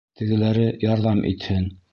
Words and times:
Тегеләре 0.21 0.65
ярҙам 0.85 1.23
итһен! 1.35 1.73